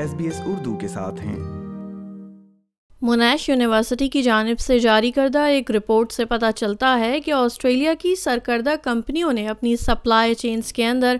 S 0.00 0.14
B 0.14 0.24
S 0.24 0.40
Urdu 0.46 0.76
کے 0.76 0.88
ساتھ 0.88 1.20
ہیں۔ 1.20 1.38
منیش 3.02 3.48
یونیورسٹی 3.48 4.08
کی 4.08 4.22
جانب 4.22 4.58
سے 4.58 4.78
جاری 4.78 5.10
کردہ 5.10 5.38
ایک 5.38 5.70
رپورٹ 5.70 6.12
سے 6.12 6.24
پتہ 6.24 6.46
چلتا 6.56 7.00
ہے 7.00 7.20
کہ 7.20 7.30
آسٹریلیا 7.30 7.94
کی 7.98 8.14
سرکردہ 8.14 8.70
کمپنیوں 8.82 9.32
نے 9.32 9.48
اپنی 9.48 9.76
سپلائی 9.76 10.34
چینز 10.34 10.72
کے 10.72 10.86
اندر 10.86 11.16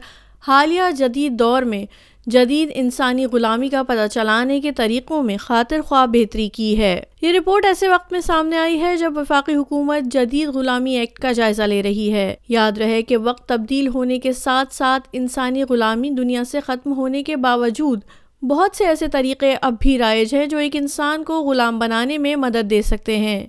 حالیہ 0.48 0.90
جدید 0.98 1.32
دور 1.32 1.62
میں 1.62 1.86
جدید 2.26 2.70
انسانی 2.74 3.26
غلامی 3.26 3.68
کا 3.68 3.82
پتہ 3.82 4.06
چلانے 4.06 4.60
کے 4.60 4.72
طریقوں 4.72 5.22
میں 5.22 5.36
خاطر 5.36 5.80
خواہ 5.82 6.06
بہتری 6.06 6.48
کی 6.48 6.78
ہے۔ 6.78 7.02
یہ 7.22 7.32
رپورٹ 7.32 7.64
ایسے 7.64 7.88
وقت 7.88 8.12
میں 8.12 8.20
سامنے 8.20 8.56
آئی 8.56 8.80
ہے 8.80 8.96
جب 8.96 9.12
وفاقی 9.16 9.54
حکومت 9.54 10.02
جدید 10.02 10.48
غلامی 10.48 10.94
ایکٹ 10.94 11.18
کا 11.18 11.32
جائزہ 11.32 11.62
لے 11.62 11.82
رہی 11.82 12.12
ہے۔ 12.12 12.34
یاد 12.48 12.78
رہے 12.78 13.02
کہ 13.02 13.16
وقت 13.16 13.48
تبدیل 13.48 13.88
ہونے 13.88 14.18
کے 14.18 14.32
ساتھ 14.32 14.74
ساتھ 14.74 15.08
انسانی 15.12 15.62
غلامی 15.62 16.10
دنیا 16.10 16.44
سے 16.44 16.60
ختم 16.60 16.92
ہونے 16.92 17.22
کے 17.22 17.36
باوجود 17.36 18.00
بہت 18.42 18.76
سے 18.76 18.86
ایسے 18.86 19.08
طریقے 19.08 19.56
اب 19.62 19.74
بھی 19.80 19.98
رائج 19.98 20.34
ہیں 20.34 20.46
جو 20.46 20.58
ایک 20.58 20.76
انسان 20.76 21.24
کو 21.24 21.42
غلام 21.42 21.78
بنانے 21.78 22.18
میں 22.18 22.36
مدد 22.36 22.70
دے 22.70 22.82
سکتے 22.82 23.16
ہیں۔ 23.16 23.46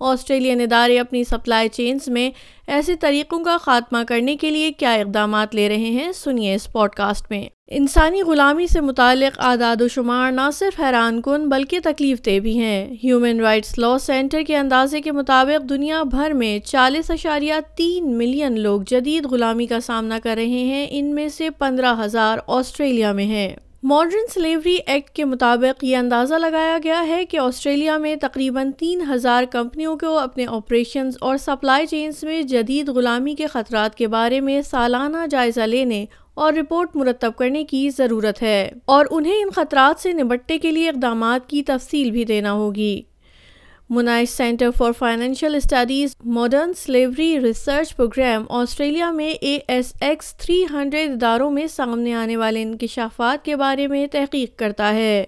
آسٹریلین 0.00 0.60
ادارے 0.60 0.98
اپنی 0.98 1.24
سپلائی 1.24 1.68
چینز 1.68 2.08
میں 2.08 2.30
ایسے 2.66 2.94
طریقوں 2.94 3.44
کا 3.44 3.56
خاتمہ 3.60 3.98
کرنے 4.08 4.36
کے 4.36 4.50
لیے 4.50 4.72
کیا 4.72 4.92
اقدامات 4.92 5.54
لے 5.54 5.68
رہے 5.68 5.90
ہیں 5.90 6.12
سنیے 6.12 6.54
اس 6.54 6.72
پوڈ 6.72 6.90
کاسٹ 6.90 7.26
میں۔ 7.30 7.48
انسانی 7.66 8.22
غلامی 8.22 8.66
سے 8.66 8.80
متعلق 8.80 9.40
اعداد 9.40 9.80
و 9.80 9.88
شمار 9.88 10.32
نہ 10.32 10.50
صرف 10.54 10.80
حیران 10.80 11.22
کن 11.22 11.48
بلکہ 11.48 11.78
تکلیف 11.84 12.26
دہ 12.26 12.38
بھی 12.38 12.58
ہیں۔ 12.58 12.94
ہیومن 13.04 13.40
رائٹس 13.40 13.78
لا 13.78 13.98
سینٹر 13.98 14.42
کے 14.46 14.56
اندازے 14.56 15.00
کے 15.00 15.12
مطابق 15.12 15.68
دنیا 15.68 16.02
بھر 16.02 16.30
میں 16.30 16.58
چالیس 16.58 17.10
اشاریہ 17.10 17.54
تین 17.76 18.18
ملین 18.18 18.60
لوگ 18.60 18.80
جدید 18.86 19.26
غلامی 19.26 19.66
کا 19.66 19.80
سامنا 19.80 20.18
کر 20.22 20.34
رہے 20.36 20.46
ہیں۔ 20.46 20.86
ان 20.90 21.14
میں 21.14 21.28
سے 21.28 21.50
پندرہ 21.50 21.94
ہزار 22.04 22.38
آسٹریلیا 22.46 23.12
میں 23.12 23.26
ہیں۔ 23.26 23.56
ماڈرن 23.82 24.26
سلیوری 24.34 24.78
ایکٹ 24.86 25.10
کے 25.10 25.24
مطابق 25.24 25.84
یہ 25.84 25.96
اندازہ 25.96 26.34
لگایا 26.34 26.78
گیا 26.84 27.06
ہے 27.08 27.24
کہ 27.24 27.36
آسٹریلیا 27.36 27.96
میں 27.98 28.16
تقریباً 28.16 28.72
تین 28.72 29.02
ہزار 29.10 29.44
کمپنیوں 29.50 29.98
کو 29.98 30.18
اپنے 30.18 30.46
آپریشنز 30.48 31.16
اور 31.20 31.36
سپلائی 31.36 31.86
چینز 31.86 32.24
میں 32.24 32.42
جدید 32.42 32.88
غلامی 32.88 33.34
کے 33.34 33.46
خطرات 33.46 33.94
کے 33.94 34.06
بارے 34.06 34.40
میں 34.40 34.62
سالانہ 34.62 35.26
جائزہ 35.30 35.60
لینے 35.60 36.06
اور 36.34 36.52
رپورٹ 36.52 36.96
مرتب 36.96 37.32
کرنے 37.36 37.64
کی 37.64 37.90
ضرورت 37.98 38.42
ہے 38.42 38.70
اور 38.84 39.06
انہیں 39.10 39.42
ان 39.42 39.50
خطرات 39.50 40.02
سے 40.02 40.12
نمٹنے 40.12 40.58
کے 40.58 40.70
لیے 40.70 40.88
اقدامات 40.88 41.48
کی 41.48 41.62
تفصیل 41.62 42.10
بھی 42.10 42.24
دینا 42.24 42.52
ہوگی۔ 42.52 43.02
Monash 43.90 44.30
centre 44.30 44.70
for 44.70 44.92
financial 44.92 45.54
studies 45.54 46.14
modern 46.24 46.72
slavery 46.74 47.40
research 47.40 47.96
programme 47.96 48.44
Australia 48.48 49.10
میں 49.10 49.30
A 49.30 49.58
S 49.68 49.92
X 50.00 50.36
three 50.36 50.64
hundred 50.70 51.10
اداروں 51.10 51.50
میں 51.50 51.66
سامنے 51.66 52.14
آنے 52.14 52.36
والے 52.36 52.62
انکشافات 52.62 53.44
کے 53.44 53.56
بارے 53.56 53.86
میں 53.86 54.06
تحقیق 54.06 54.58
کرتا 54.58 54.94
ہے۔ 54.94 55.24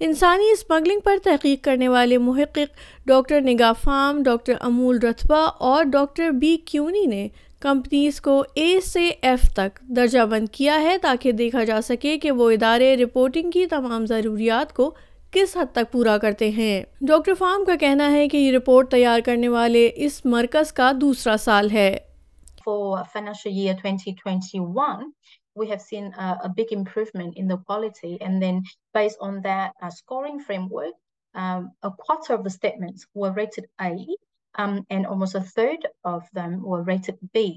انسانی 0.00 0.50
اسمگلنگ 0.52 1.00
پر 1.00 1.16
تحقیق 1.24 1.64
کرنے 1.64 1.88
والے 1.88 2.18
محقق 2.18 2.78
doctor 3.06 3.40
Nga 3.40 3.72
Pham, 3.72 4.22
doctor 4.22 4.54
Amol 4.60 4.98
رتبہ 4.98 5.50
اور 5.58 5.84
ڈاکٹر 5.84 6.30
بی 6.30 6.56
کیونی 6.56 7.06
نے 7.06 7.28
کمپنیز 7.60 8.20
کو 8.20 8.44
اے 8.54 8.80
سے 8.80 9.10
ایف 9.22 9.52
تک 9.52 9.80
درجہ 9.80 10.24
بند 10.26 10.48
کیا 10.52 10.80
ہے 10.80 10.98
تاکہ 10.98 11.32
دیکھا 11.32 11.64
جا 11.64 11.80
سکے 11.80 12.18
کہ 12.18 12.30
وہ 12.30 12.50
ادارے 12.50 12.96
رپورٹنگ 12.96 13.50
کی 13.50 13.66
تمام 13.66 14.06
ضروریات 14.06 14.74
کو 14.74 14.94
کس 15.32 15.56
حد 15.56 15.72
تک 15.72 15.90
پورا 15.92 16.16
کرتے 16.18 16.48
ہیں؟ 16.50 16.82
ڈاکٹر 17.00 17.34
فارم 17.34 17.64
کا 17.64 17.74
کہنا 17.80 18.10
ہے 18.12 18.26
کہ 18.28 18.36
یہ 18.36 18.56
رپورٹ 18.56 18.90
تیار 18.90 19.20
کرنے 19.24 19.48
والے 19.48 19.90
اس 19.96 20.24
مرکز 20.26 20.72
کا 20.72 20.90
دوسرا 21.00 21.36
سال 21.36 21.70
ہے۔ 21.70 21.90
We 25.56 25.66
have 25.66 25.78
seen 25.80 26.08
big 26.56 26.72
improvement 26.76 27.32
in 27.36 27.50
the 27.50 27.56
quality 27.66 28.14
and 28.20 28.42
then 28.42 28.58
base 28.94 29.16
on 29.20 29.38
the 29.44 29.56
scoring 29.86 30.38
framework 30.72 30.94
of 31.82 32.46
statements 32.46 33.06
were 33.14 33.30
rated 33.36 33.66
A 33.78 34.14
and 34.54 35.06
almost 35.06 35.36
a 35.36 35.42
third 35.54 35.86
of 36.04 36.28
them 36.36 36.58
were 36.62 36.86
rated 36.88 37.24
B 37.34 37.48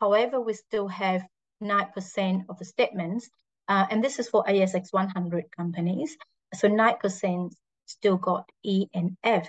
however 0.12 0.38
we 0.46 0.52
still 0.52 0.86
have 1.00 1.18
nine 1.60 1.92
percent 1.94 2.50
of 2.50 2.56
statements 2.60 3.28
and 3.68 4.06
this 4.06 4.20
is 4.20 4.30
for 4.30 4.42
A 4.46 4.60
S 4.60 4.74
X 4.74 4.94
one 4.94 5.06
hundred 5.16 5.48
companies 5.52 6.16
So 6.54 6.68
9% 6.68 7.52
still 7.86 8.16
got 8.16 8.50
E 8.62 8.86
and 8.94 9.16
F. 9.22 9.48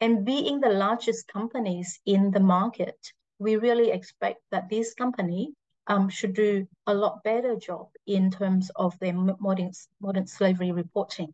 And 0.00 0.24
being 0.24 0.60
the 0.60 0.68
largest 0.68 1.26
companies 1.28 2.00
in 2.04 2.30
the 2.30 2.40
market, 2.40 2.96
we 3.38 3.56
really 3.56 3.90
expect 3.90 4.40
that 4.50 4.68
this 4.70 4.94
company 4.94 5.54
um, 5.86 6.08
should 6.08 6.34
do 6.34 6.66
a 6.86 6.94
lot 6.94 7.22
better 7.24 7.56
job 7.56 7.88
in 8.06 8.30
terms 8.30 8.70
of 8.76 8.98
their 8.98 9.14
modern, 9.14 9.72
modern 10.00 10.26
slavery 10.26 10.72
reporting. 10.72 11.32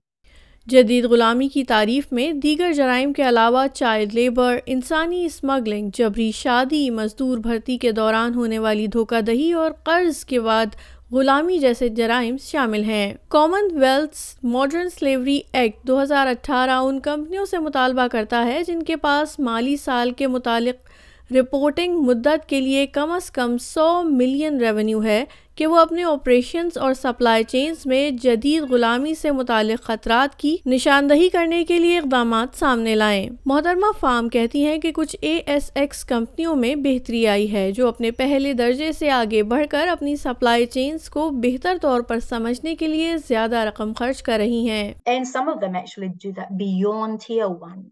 جدید 0.66 1.04
غلامی 1.04 1.48
کی 1.48 1.62
تعریف 1.64 2.12
میں 2.12 2.32
دیگر 2.32 2.72
جرائم 2.72 3.12
کے 3.12 3.28
علاوہ 3.28 3.66
child 3.74 4.14
labour 4.14 4.58
انسانی 4.66 5.24
اسمگلنگ 5.26 5.90
جبری 5.94 6.30
شادی 6.32 6.90
مزدور 6.90 7.38
بھرتی 7.38 7.78
کے 7.78 7.92
دوران 7.92 8.34
ہونے 8.34 8.58
والی 8.58 8.86
دھوکہ 8.86 9.20
دہی 9.20 9.52
اور 9.52 9.70
قرض 9.84 10.24
کے 10.24 10.40
بعد 10.40 10.66
غلامی 11.12 11.58
جیسے 11.58 11.88
جرائم 11.88 12.36
شامل 12.40 12.84
ہیں۔ 12.84 13.14
Common 13.28 13.78
wealth 13.78 14.16
modern 14.42 14.88
slavery 14.90 15.40
act 15.52 15.88
دو 15.88 16.02
ہزار 16.02 16.26
اٹھارہ 16.26 16.70
ان 16.70 17.00
کمپنیوں 17.00 17.44
سے 17.44 17.58
مطالبہ 17.58 18.06
کرتا 18.06 18.44
ہے 18.44 18.62
جن 18.66 18.82
کے 18.82 18.96
پاس 18.96 19.38
مالی 19.38 19.76
سال 19.76 20.10
کے 20.10 20.26
متعلق 20.26 20.88
رپورٹنگ 21.30 21.98
مدت 21.98 22.48
کے 22.48 22.60
لیے 22.60 22.86
کم 22.86 23.10
از 23.10 23.30
کم 23.30 23.56
سو 23.58 24.02
ملین 24.02 24.60
ریونیو 24.60 25.02
ہے 25.02 25.24
کہ 25.54 25.66
وہ 25.66 25.78
اپنے 25.78 26.04
آپریشنز 26.04 26.78
اور 26.78 26.94
سپلائی 26.94 27.44
چینز 27.44 27.86
میں 27.86 28.10
جدید 28.10 28.62
غلامی 28.62 29.14
سے 29.14 29.30
متعلق 29.30 29.84
خطرات 29.84 30.38
کی 30.38 30.56
نشاندہی 30.66 31.28
کرنے 31.28 31.64
کے 31.64 31.78
لیے 31.78 31.98
اقدامات 31.98 32.58
سامنے 32.58 32.94
لائیں 32.94 33.28
محترمہ 33.46 33.92
فارم 34.00 34.28
کہتی 34.28 34.64
ہیں 34.64 34.78
کہ 34.78 34.92
کچھ 34.92 35.16
اے 35.20 35.36
ایس 35.46 35.70
ایکس 35.74 36.04
کمپنیوں 36.04 36.56
میں 36.56 36.74
بہتری 36.74 37.26
آئی 37.26 37.52
ہے 37.52 37.70
جو 37.72 37.88
اپنے 37.88 38.10
پہلے 38.10 38.52
درجے 38.52 38.92
سے 38.92 39.10
آگے 39.10 39.42
بڑھ 39.42 39.66
کر 39.70 39.88
اپنی 39.88 40.16
سپلائی 40.16 40.66
چینز 40.66 41.10
کو 41.10 41.30
بہتر 41.42 41.76
طور 41.82 42.00
پر 42.00 42.20
سمجھنے 42.20 42.74
کے 42.74 42.88
لیے 42.88 43.16
زیادہ 43.28 43.64
رقم 43.64 43.92
خرچ 43.92 44.22
کر 44.22 44.38
رہی 44.38 44.68
ہیں 44.68 44.92
And 45.06 45.28
some 45.28 45.48
of 45.48 45.60
them 45.60 45.76
actually 45.76 46.12
do 46.18 46.32
that 46.32 46.56
beyond 46.58 47.20
tier 47.20 47.48
one. 47.48 47.82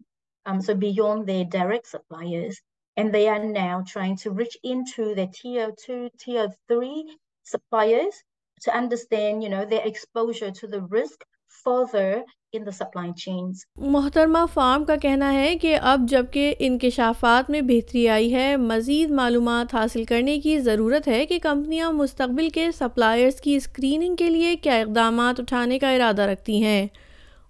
Um, 0.47 0.61
so 0.61 0.75
beyond 0.77 1.27
their 1.27 1.45
direct 1.47 1.87
suppliers. 1.87 2.61
And 2.97 3.15
they 3.15 3.29
are 3.29 3.39
now 3.39 3.85
trying 3.87 4.17
to 4.19 4.31
reach 4.33 4.57
into 4.65 5.15
their 5.15 5.29
tier 5.29 5.71
two, 5.77 6.11
tier 6.19 6.49
three 6.69 7.19
suppliers 7.47 8.25
to 8.63 8.75
understand, 8.75 9.43
you 9.43 9.49
know, 9.49 9.65
their 9.65 9.87
exposure 9.87 10.51
to 10.53 10.67
the 10.67 10.83
risk 10.83 11.25
further 11.49 12.25
in 12.53 12.65
the 12.65 12.73
supply 12.73 13.11
chains. 13.17 13.65
محترمہ 13.93 14.45
فارم 14.55 14.85
کا 14.85 14.97
کہنا 14.97 15.33
ہے 15.33 15.55
کہ 15.57 15.77
اب 15.83 16.09
جبکہ 16.09 16.55
انکشافات 16.59 17.51
میں 17.51 17.61
بہتری 17.63 18.07
آئی 18.09 18.33
ہے 18.35 18.57
مزید 18.57 19.11
معلومات 19.11 19.75
حاصل 19.75 20.05
کرنے 20.05 20.39
کی 20.41 20.59
ضرورت 20.61 21.09
ہے 21.09 21.25
کہ 21.27 21.39
کمپنیاں 21.43 21.93
مستقبل 21.93 22.49
کے 22.51 22.71
سپلائرز 22.73 23.41
کی 23.41 23.55
اسکریننگ 23.57 24.17
کے 24.17 24.31
لیے 24.31 24.55
کیا 24.57 24.81
اقدامات 24.81 25.41
اٹھانے 25.41 25.79
کا 25.79 25.91
ارادہ 25.91 26.23
رکھتی 26.23 26.63
ہیں 26.63 26.87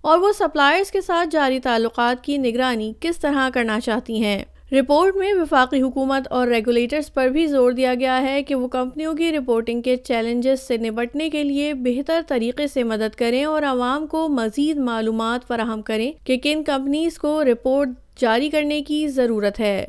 اور 0.04 0.18
وہ 0.18 0.32
سپلائرز 0.32 0.90
کے 0.90 1.00
ساتھ 1.00 1.28
جاری 1.30 1.58
تعلقات 1.60 2.24
کی 2.24 2.36
نگرانی 2.38 2.92
کس 3.00 3.18
طرح 3.18 3.48
کرنا 3.54 3.80
چاہتی 3.80 4.22
ہیں 4.24 4.42
رپورٹ 4.72 5.16
میں 5.16 5.32
وفاقی 5.34 5.80
حکومت 5.82 6.26
اور 6.30 6.48
ریگولیٹرز 6.48 7.12
پر 7.12 7.28
بھی 7.28 7.46
زور 7.46 7.72
دیا 7.72 7.94
گیا 8.00 8.20
ہے 8.22 8.42
کہ 8.42 8.54
وہ 8.54 8.66
کمپنیوں 8.68 9.14
کی 9.16 9.30
رپورٹنگ 9.32 9.82
کے 9.82 9.96
چیلنجز 9.96 10.60
سے 10.66 10.76
نپٹنے 10.76 11.28
کے 11.30 11.42
لیے 11.44 11.72
بہتر 11.86 12.20
طریقے 12.28 12.66
سے 12.66 12.82
مدد 12.82 13.14
کریں 13.18 13.44
اور 13.44 13.62
عوام 13.68 14.06
کو 14.06 14.26
مزید 14.28 14.78
معلومات 14.88 15.46
فراہم 15.46 15.82
کریں 15.88 16.12
کہ 16.26 16.36
کن 16.42 16.62
کمپنیز 16.64 17.18
کو 17.18 17.32
رپورٹ 17.44 17.96
جاری 18.20 18.50
کرنے 18.50 18.80
کی 18.82 19.06
ضرورت 19.08 19.60
ہے 19.60 19.86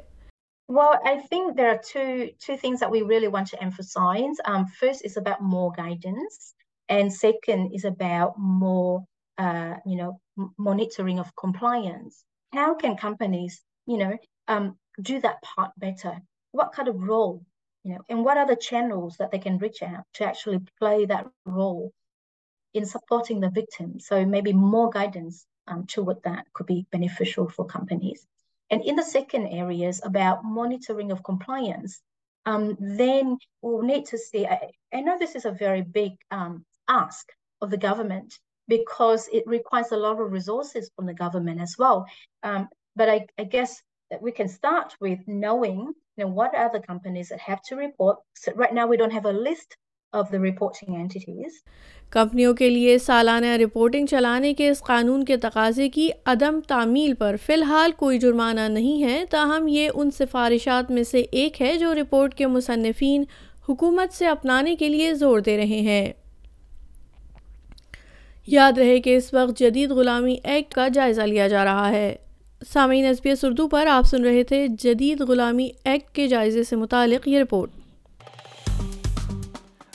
Well, 0.70 0.94
I 1.06 1.14
think 1.30 1.56
there 1.56 1.70
are 1.70 1.80
two 1.86 2.04
two 2.44 2.58
things 2.58 2.82
that 2.82 2.92
we 2.92 3.00
really 3.04 3.30
want 3.30 3.50
to 3.50 3.58
emphasize. 3.64 4.38
Um, 4.46 4.62
first 4.82 5.08
is 5.08 5.18
about 5.18 5.42
more 5.46 5.72
guidance, 5.74 6.38
and 6.90 7.16
second 7.16 7.74
is 7.74 7.86
about 7.86 8.38
more, 8.60 8.94
uh, 9.38 9.74
you 9.86 9.98
know, 9.98 10.12
monitoring 10.68 11.20
of 11.20 11.34
compliance. 11.36 12.22
How 12.54 12.70
can 12.76 12.96
companies, 12.98 13.58
you 13.88 13.98
know, 13.98 14.14
um, 14.52 14.78
do 15.02 15.20
that 15.22 15.42
part 15.42 15.72
better? 15.78 16.22
What 16.52 16.74
kind 16.74 16.90
of 16.90 17.02
role, 17.02 17.44
you 17.84 17.94
know, 17.94 18.02
and 18.10 18.26
what 18.26 18.38
are 18.38 18.48
the 18.48 18.56
channels 18.56 19.16
that 19.18 19.32
they 19.32 19.40
can 19.40 19.58
reach 19.58 19.82
out 19.82 20.04
to 20.16 20.26
actually 20.26 20.60
play 20.80 21.06
that 21.06 21.28
role 21.46 21.94
in 22.74 22.86
supporting 22.86 23.40
the 23.40 23.50
victim? 23.50 24.00
So 24.00 24.26
maybe 24.26 24.54
more 24.54 24.90
guidance 24.90 25.46
um, 25.68 25.86
toward 25.88 26.22
that 26.24 26.46
could 26.54 26.68
be 26.68 26.86
beneficial 26.92 27.48
for 27.48 27.66
companies. 27.66 28.28
And 28.70 28.82
in 28.84 28.96
the 28.96 29.04
second 29.04 29.48
areas 29.48 30.02
about 30.04 30.44
monitoring 30.44 31.12
of 31.12 31.24
compliance, 31.24 32.02
um, 32.46 32.76
then 32.80 33.38
we'll 33.62 33.84
need 33.84 34.06
to 34.08 34.18
see. 34.18 34.46
I, 34.46 34.72
I, 34.94 35.02
know 35.02 35.18
this 35.18 35.36
is 35.36 35.46
a 35.46 35.52
very 35.52 35.82
big 35.82 36.14
um, 36.32 36.66
ask 36.88 37.26
of 37.62 37.70
the 37.70 37.78
government 37.78 38.34
because 38.68 39.30
it 39.32 39.44
requires 39.46 39.92
a 39.92 39.98
lot 39.98 40.20
of 40.20 40.32
resources 40.32 40.90
from 40.96 41.06
the 41.06 41.14
government 41.14 41.62
as 41.62 41.76
well. 41.78 42.06
Um, 42.44 42.68
but 42.96 43.10
I, 43.10 43.28
I 43.38 43.44
guess 43.44 43.82
that 44.12 44.22
we 44.22 44.32
can 44.32 44.50
start 44.50 44.96
with 45.00 45.20
knowing 45.28 45.80
you 45.80 46.20
know 46.20 46.32
what 46.32 46.56
are 46.56 46.72
the 46.72 46.82
companies 46.82 47.30
that 47.30 47.40
have 47.42 47.62
to 47.64 47.76
report. 47.78 48.18
So 48.36 48.52
right 48.56 48.74
now 48.74 48.88
we 48.88 48.98
don't 48.98 49.12
have 49.12 49.26
a 49.26 49.34
list 49.34 49.78
of 50.14 50.32
the 50.32 50.40
reporting 50.42 50.98
entities. 50.98 51.62
کمپنیوں 52.12 52.54
کے 52.54 52.70
لیے 52.70 52.98
سالانہ 52.98 53.56
reporting 53.58 54.06
چلانے 54.06 54.54
کے 54.54 54.70
اس 54.70 54.82
قانون 54.84 55.24
کے 55.26 55.36
تقاضے 55.38 55.88
کی 55.90 56.10
عدم 56.26 56.60
تعمیل 56.68 57.14
پر 57.16 57.36
فی 57.46 57.54
الحال 57.54 57.92
کوئی 57.98 58.18
جرمانہ 58.20 58.68
نہیں 58.70 59.04
ہے 59.04 59.24
تاہم 59.32 59.68
یہ 59.68 59.90
ان 59.94 60.12
سفارشات 60.12 60.92
میں 60.92 61.04
سے 61.04 61.24
ایک 61.32 61.62
ہے 61.62 61.78
جو 61.78 61.94
رپورٹ 61.96 62.34
کے 62.34 62.48
مصنفین 62.48 63.24
حکومت 63.70 64.14
سے 64.14 64.28
اپنانے 64.28 64.76
کے 64.76 64.90
لیے 64.90 65.14
زور 65.14 65.40
دے 65.40 65.56
رہے 65.58 65.80
ہیں 65.82 66.12
یاد 68.48 68.78
رہے 68.78 69.00
کہ 69.00 69.16
اس 69.16 69.34
وقت 69.34 69.60
جدید 69.60 69.92
غلامی 69.92 70.36
ایکٹ 70.44 70.74
کا 70.74 70.88
جائزہ 70.94 71.22
لیا 71.22 71.48
جا 71.48 71.64
رہا 71.66 71.90
ہے 71.92 72.16
سامعین، 72.68 73.06
ایس 73.06 73.22
بی 73.24 73.30
ایس 73.30 73.44
اردو 73.44 73.68
پر 73.68 73.88
آپ 73.88 74.04
سن 74.06 74.24
رہے 74.24 74.44
تھے 74.44 74.68
جدید 74.68 75.22
غلامی 75.22 75.70
ایکٹ 75.86 76.16
کے 76.16 76.28
جائزے 76.28 76.64
سے 76.64 76.76
متعلق 76.76 77.28
یہ 77.28 77.40
رپورٹ۔ 77.40 77.70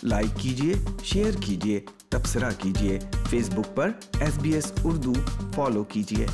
لائک 0.02 0.40
کیجیے 0.40 0.74
شیئر 1.04 1.30
کیجیے 1.40 1.80
تبصرہ 2.08 2.50
کیجیے 2.58 2.98
فیس 3.30 3.50
بک 3.50 3.76
پر 3.76 3.90
S 4.20 4.38
B 4.38 4.52
S 4.52 4.72
Urdu 4.84 5.12
follow 5.54 5.84
کیجیے 5.84 6.26